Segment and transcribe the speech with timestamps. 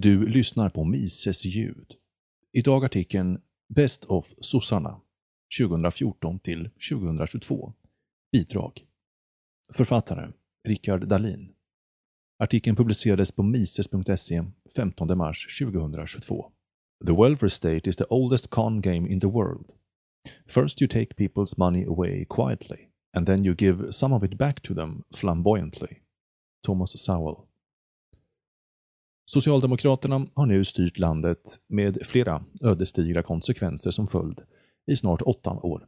[0.00, 1.94] Du lyssnar på Mises ljud.
[2.52, 3.40] Idag artikeln
[3.74, 5.00] Best of sossarna
[5.58, 7.72] 2014 till 2022.
[8.32, 8.86] Bidrag.
[9.72, 10.32] Författare
[10.68, 11.52] Rickard Dahlin.
[12.38, 14.44] Artikeln publicerades på mises.se
[14.76, 16.52] 15 mars 2022.
[17.06, 19.72] The welfare state is the oldest con game in the world.
[20.46, 24.62] First you take people's money away quietly, and then you give some of it back
[24.62, 26.02] to them flamboyantly.
[26.66, 27.47] Thomas Sowell.
[29.30, 34.40] Socialdemokraterna har nu styrt landet med flera ödesdigra konsekvenser som följd
[34.86, 35.86] i snart åtta år.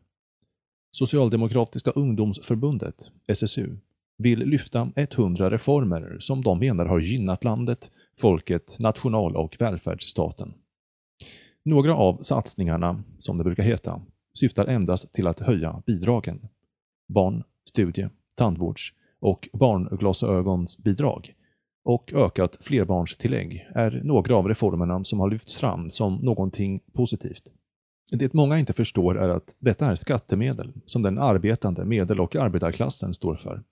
[0.90, 3.76] Socialdemokratiska ungdomsförbundet, SSU,
[4.18, 7.90] vill lyfta 100 reformer som de menar har gynnat landet,
[8.20, 10.54] folket, national och välfärdsstaten.
[11.64, 14.02] Några av satsningarna, som det brukar heta,
[14.38, 16.48] syftar endast till att höja bidragen.
[17.08, 21.34] Barn, studie, tandvårds och barnglasögonsbidrag
[21.84, 27.52] och ökat flerbarnstillägg är några av reformerna som har lyfts fram som någonting positivt.
[28.12, 33.14] Det många inte förstår är att detta är skattemedel som den arbetande medel- och arbetarklassen
[33.14, 33.62] står för.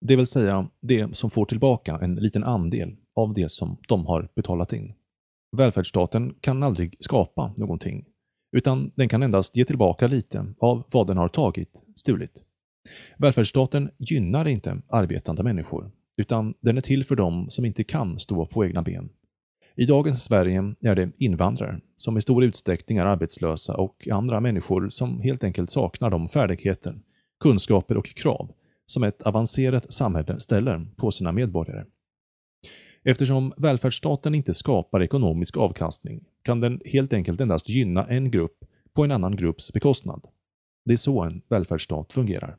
[0.00, 4.28] Det vill säga det som får tillbaka en liten andel av det som de har
[4.36, 4.92] betalat in.
[5.56, 8.04] Välfärdsstaten kan aldrig skapa någonting,
[8.56, 12.42] utan den kan endast ge tillbaka lite av vad den har tagit, stulit.
[13.18, 18.46] Välfärdsstaten gynnar inte arbetande människor, utan den är till för dem som inte kan stå
[18.46, 19.08] på egna ben.
[19.76, 24.88] I dagens Sverige är det invandrare som i stor utsträckning är arbetslösa och andra människor
[24.88, 27.00] som helt enkelt saknar de färdigheter,
[27.40, 28.50] kunskaper och krav
[28.86, 31.84] som ett avancerat samhälle ställer på sina medborgare.
[33.04, 39.04] Eftersom välfärdsstaten inte skapar ekonomisk avkastning kan den helt enkelt endast gynna en grupp på
[39.04, 40.26] en annan grupps bekostnad.
[40.84, 42.56] Det är så en välfärdsstat fungerar.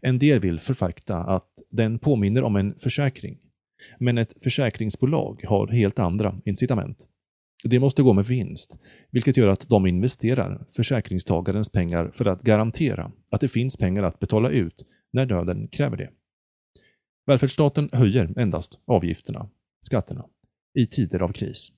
[0.00, 3.38] En del vill förfakta att den påminner om en försäkring,
[3.98, 7.08] men ett försäkringsbolag har helt andra incitament.
[7.64, 8.78] Det måste gå med vinst,
[9.10, 14.18] vilket gör att de investerar försäkringstagarens pengar för att garantera att det finns pengar att
[14.18, 16.10] betala ut när döden kräver det.
[17.26, 19.48] Välfärdsstaten höjer endast avgifterna,
[19.80, 20.24] skatterna,
[20.74, 21.72] i tider av kris.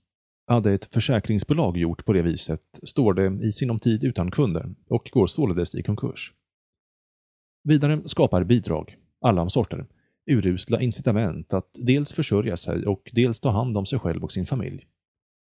[0.47, 5.11] Hade ett försäkringsbolag gjort på det viset står det i sinom tid utan kunder och
[5.13, 6.33] går således i konkurs.
[7.63, 9.87] Vidare skapar bidrag, alla sorter,
[10.31, 14.47] urusla incitament att dels försörja sig och dels ta hand om sig själv och sin
[14.47, 14.87] familj.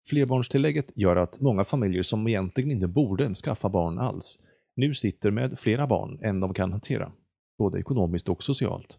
[0.08, 4.38] Flerbarnstillägget gör att många familjer som egentligen inte borde skaffa barn alls,
[4.76, 7.12] nu sitter med flera barn än de kan hantera,
[7.58, 8.98] både ekonomiskt och socialt.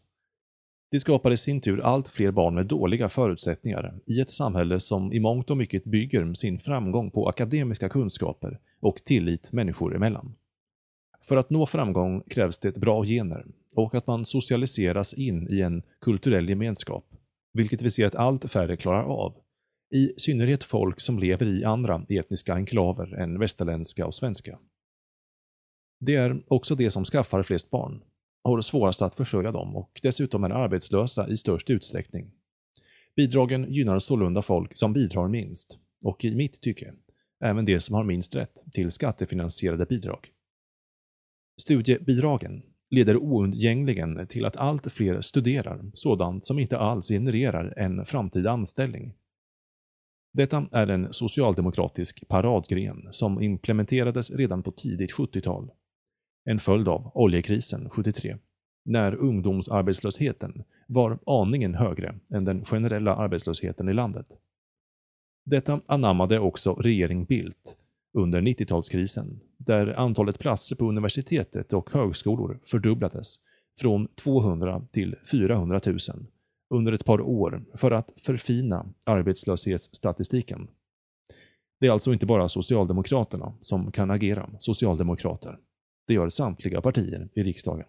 [0.92, 5.14] Det skapar i sin tur allt fler barn med dåliga förutsättningar i ett samhälle som
[5.14, 10.36] i mångt och mycket bygger sin framgång på akademiska kunskaper och tillit människor emellan.
[11.28, 13.46] För att nå framgång krävs det bra gener
[13.76, 17.06] och att man socialiseras in i en kulturell gemenskap,
[17.54, 19.36] vilket vi ser att allt färre klarar av.
[19.94, 24.60] I synnerhet folk som lever i andra etniska enklaver än västerländska och svenska.
[26.00, 28.04] Det är också de som skaffar flest barn,
[28.44, 32.31] har svårast att försörja dem och dessutom är arbetslösa i störst utsträckning.
[33.16, 36.94] Bidragen gynnar sålunda folk som bidrar minst, och i mitt tycke,
[37.44, 40.31] även de som har minst rätt till skattefinansierade bidrag.
[41.62, 48.52] Studiebidragen leder oundgängligen till att allt fler studerar sådant som inte alls genererar en framtida
[48.52, 49.14] anställning.
[50.34, 55.72] Detta är en socialdemokratisk paradgren som implementerades redan på tidigt 70-tal.
[56.46, 58.38] En följd av oljekrisen 73,
[58.86, 64.28] när ungdomsarbetslösheten var aningen högre än den generella arbetslösheten i landet.
[65.46, 67.78] Detta anammade också regering Bildt
[68.14, 73.36] under 90-talskrisen, där antalet platser på universitetet och högskolor fördubblades
[73.80, 75.98] från 200 till 400 000
[76.70, 80.68] under ett par år för att förfina arbetslöshetsstatistiken.
[81.80, 85.58] Det är alltså inte bara Socialdemokraterna som kan agera socialdemokrater.
[86.08, 87.88] Det gör samtliga partier i riksdagen.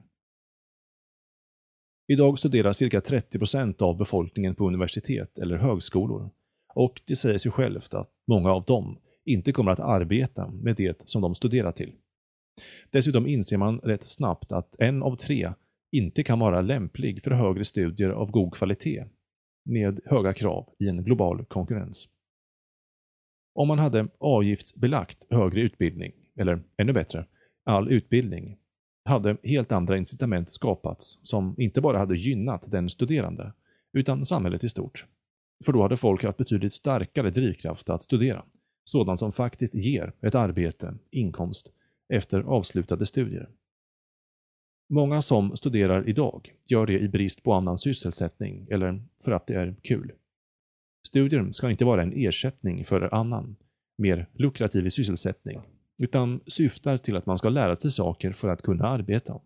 [2.08, 6.30] Idag studerar cirka 30% av befolkningen på universitet eller högskolor
[6.74, 11.08] och det säger sig självt att många av dem inte kommer att arbeta med det
[11.08, 11.92] som de studerar till.
[12.90, 15.52] Dessutom inser man rätt snabbt att en av tre
[15.92, 19.04] inte kan vara lämplig för högre studier av god kvalitet
[19.64, 22.08] med höga krav i en global konkurrens.
[23.54, 27.26] Om man hade avgiftsbelagt högre utbildning, eller ännu bättre,
[27.64, 28.58] all utbildning,
[29.04, 33.52] hade helt andra incitament skapats som inte bara hade gynnat den studerande,
[33.92, 35.06] utan samhället i stort.
[35.64, 38.44] För då hade folk haft betydligt starkare drivkraft att studera
[38.84, 41.72] sådant som faktiskt ger ett arbete, inkomst,
[42.08, 43.48] efter avslutade studier.
[44.88, 49.54] Många som studerar idag gör det i brist på annan sysselsättning eller för att det
[49.54, 50.12] är kul.
[51.06, 53.56] Studier ska inte vara en ersättning för annan,
[53.98, 55.60] mer lukrativ sysselsättning,
[56.02, 59.40] utan syftar till att man ska lära sig saker för att kunna arbeta.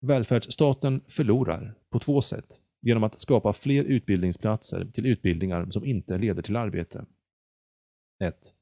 [0.00, 6.42] Välfärdsstaten förlorar på två sätt genom att skapa fler utbildningsplatser till utbildningar som inte leder
[6.42, 7.04] till arbete.
[8.22, 8.54] 1.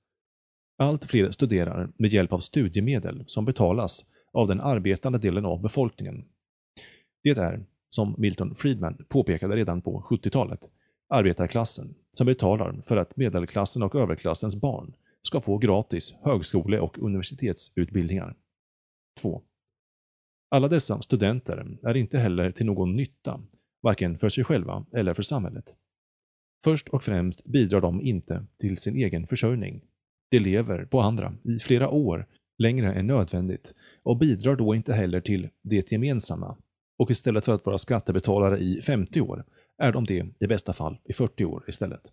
[0.79, 6.25] Allt fler studerar med hjälp av studiemedel som betalas av den arbetande delen av befolkningen.
[7.23, 10.71] Det är, som Milton Friedman påpekade redan på 70-talet,
[11.09, 18.37] arbetarklassen som betalar för att medelklassen och överklassens barn ska få gratis högskole och universitetsutbildningar.
[19.21, 19.43] 2.
[20.51, 23.41] Alla dessa studenter är inte heller till någon nytta,
[23.83, 25.77] varken för sig själva eller för samhället.
[26.65, 29.85] Först och främst bidrar de inte till sin egen försörjning.
[30.31, 32.27] De lever på andra i flera år
[32.59, 36.57] längre än nödvändigt och bidrar då inte heller till det gemensamma.
[36.99, 39.45] Och istället för att vara skattebetalare i 50 år
[39.79, 42.13] är de det i bästa fall i 40 år istället.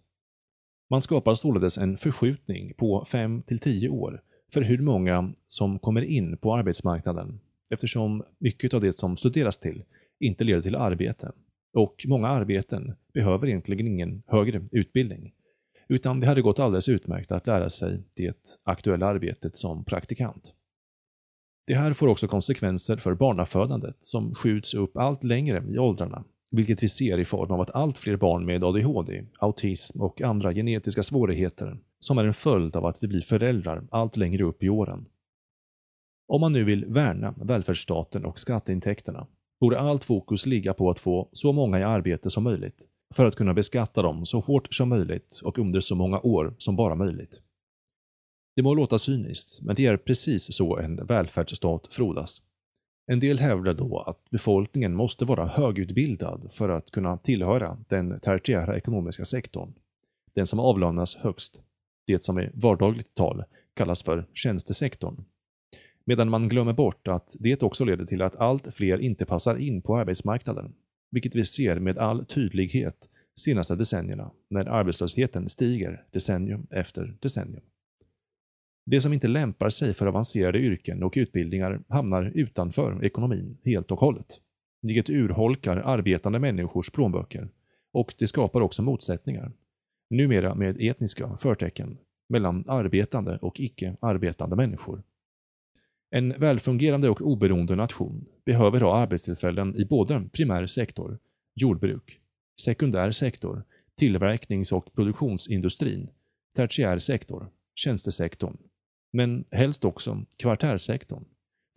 [0.90, 4.22] Man skapar således en förskjutning på 5-10 år
[4.54, 7.40] för hur många som kommer in på arbetsmarknaden
[7.70, 9.84] eftersom mycket av det som studeras till
[10.20, 11.32] inte leder till arbete.
[11.74, 15.34] Och många arbeten behöver egentligen ingen högre utbildning.
[15.90, 20.54] Utan det hade gått alldeles utmärkt att lära sig det aktuella arbetet som praktikant.
[21.68, 26.84] Det här får också konsekvenser för barnafödandet som skjuts upp allt längre i åldrarna vilket
[26.84, 31.04] vi ser i form av att allt fler barn med ADHD, autism och andra genetiska
[31.04, 35.06] svårigheter, som är en följd av att vi blir föräldrar allt längre upp i åren.
[36.28, 39.28] Om man nu vill värna välfärdsstaten och skatteintäkterna,
[39.60, 43.36] borde allt fokus ligga på att få så många i arbete som möjligt, för att
[43.36, 47.42] kunna beskatta dem så hårt som möjligt och under så många år som bara möjligt.
[48.56, 52.42] Det må låta cyniskt, men det är precis så en välfärdsstat frodas.
[53.12, 58.78] En del hävdar då att befolkningen måste vara högutbildad för att kunna tillhöra den tertiära
[58.78, 59.74] ekonomiska sektorn.
[60.34, 61.64] Den som avlönas högst,
[62.08, 63.44] det som i vardagligt tal
[63.74, 65.24] kallas för tjänstesektorn.
[66.10, 69.82] Medan man glömmer bort att det också leder till att allt fler inte passar in
[69.82, 70.74] på arbetsmarknaden,
[71.12, 73.10] vilket vi ser med all tydlighet
[73.40, 77.64] senaste decennierna när arbetslösheten stiger decennium efter decennium.
[78.86, 84.00] Det som inte lämpar sig för avancerade yrken och utbildningar hamnar utanför ekonomin helt och
[84.00, 84.42] hållet,
[84.82, 87.50] vilket urholkar arbetande människors plånböcker
[87.94, 89.52] och det skapar också motsättningar,
[90.10, 91.98] numera med etniska förtecken,
[92.30, 95.04] mellan arbetande och icke arbetande människor.
[96.10, 101.20] En välfungerande och oberoende nation behöver ha arbetstillfällen i både primär sektor,
[101.56, 102.20] jordbruk,
[102.62, 103.64] sekundär sektor,
[103.96, 106.10] tillverknings och produktionsindustrin,
[106.56, 108.58] tertiär sektor, tjänstesektorn
[109.14, 111.26] men helst också kvartärsektorn,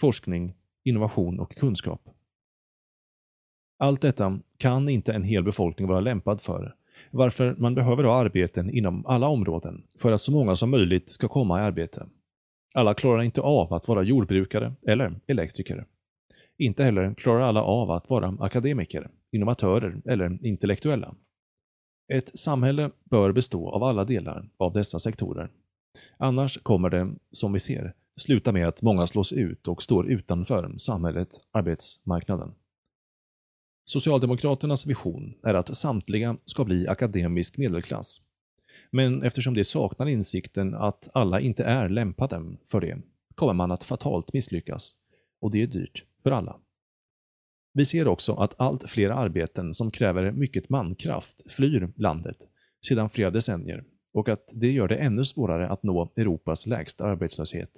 [0.00, 0.54] forskning,
[0.84, 2.08] innovation och kunskap.
[3.78, 6.74] Allt detta kan inte en hel befolkning vara lämpad för,
[7.10, 11.28] varför man behöver ha arbeten inom alla områden för att så många som möjligt ska
[11.28, 12.06] komma i arbete.
[12.74, 15.86] Alla klarar inte av att vara jordbrukare eller elektriker.
[16.58, 21.14] Inte heller klarar alla av att vara akademiker, innovatörer eller intellektuella.
[22.12, 25.50] Ett samhälle bör bestå av alla delar av dessa sektorer
[26.18, 30.74] Annars kommer det, som vi ser, sluta med att många slås ut och står utanför
[30.76, 32.54] samhället, arbetsmarknaden.
[33.84, 38.20] Socialdemokraternas vision är att samtliga ska bli akademisk medelklass.
[38.92, 42.98] Men eftersom de saknar insikten att alla inte är lämpade för det,
[43.34, 44.96] kommer man att fatalt misslyckas.
[45.40, 46.56] Och det är dyrt för alla.
[47.72, 52.36] Vi ser också att allt fler arbeten som kräver mycket mankraft flyr landet
[52.86, 57.70] sedan flera decennier och att det gör det ännu svårare att nå Europas lägsta arbetslöshet.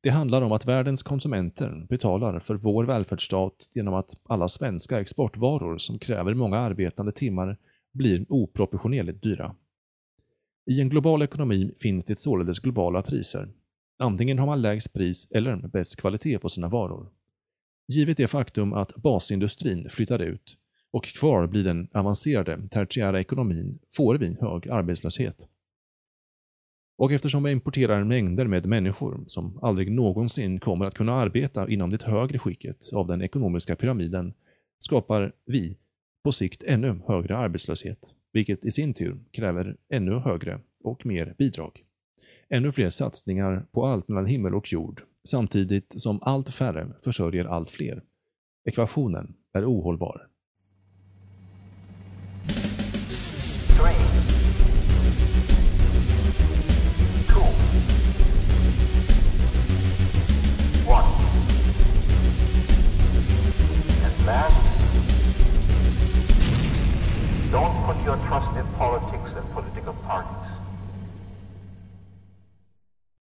[0.00, 5.78] Det handlar om att världens konsumenter betalar för vår välfärdsstat genom att alla svenska exportvaror
[5.78, 7.58] som kräver många arbetande timmar
[7.92, 9.54] blir oproportionerligt dyra.
[10.70, 13.48] I en global ekonomi finns det således globala priser.
[13.98, 17.08] Antingen har man lägst pris eller bäst kvalitet på sina varor.
[17.88, 20.56] Givet det faktum att basindustrin flyttar ut
[20.90, 25.46] och kvar blir den avancerade tertiära ekonomin får vi hög arbetslöshet.
[26.98, 31.90] Och eftersom vi importerar mängder med människor som aldrig någonsin kommer att kunna arbeta inom
[31.90, 34.34] det högre skicket av den ekonomiska pyramiden
[34.78, 35.76] skapar vi
[36.24, 41.84] på sikt ännu högre arbetslöshet, vilket i sin tur kräver ännu högre och mer bidrag.
[42.48, 47.70] Ännu fler satsningar på allt mellan himmel och jord, samtidigt som allt färre försörjer allt
[47.70, 48.02] fler.
[48.64, 50.28] Ekvationen är ohållbar.